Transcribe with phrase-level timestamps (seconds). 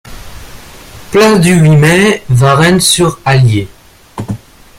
[1.11, 3.67] Place du huit Mai, Varennes-sur-Allier